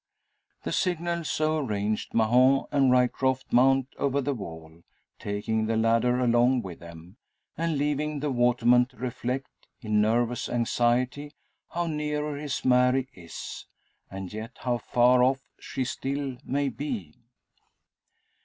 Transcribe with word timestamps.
The 0.63 0.71
signal 0.71 1.23
so 1.25 1.59
arranged, 1.59 2.15
Mahon 2.15 2.65
and 2.71 2.89
Ryecroft 2.91 3.53
mount 3.53 3.89
over 3.99 4.19
the 4.19 4.33
wall, 4.33 4.81
taking 5.19 5.67
the 5.67 5.77
ladder 5.77 6.19
along 6.19 6.63
with 6.63 6.79
them, 6.79 7.17
and 7.55 7.77
leaving 7.77 8.19
the 8.19 8.31
waterman 8.31 8.87
to 8.87 8.97
reflect, 8.97 9.67
in 9.79 10.01
nervous 10.01 10.49
anxiety, 10.49 11.35
how 11.69 11.85
near 11.85 12.35
his 12.35 12.65
Mary 12.65 13.09
is, 13.13 13.67
and 14.09 14.33
yet 14.33 14.53
how 14.61 14.79
far 14.79 15.21
off 15.21 15.41
she 15.59 15.85
still 15.85 16.37
may 16.43 16.69
be! 16.69 17.13